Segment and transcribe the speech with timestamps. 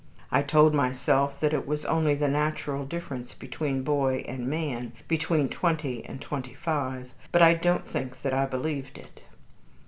[0.31, 5.47] I told myself that it was only the natural difference between boy and man, between
[5.47, 9.21] twenty and twenty five, but I don't think that I believed it.